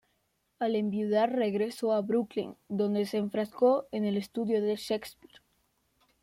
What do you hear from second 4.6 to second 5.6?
de Shakespeare.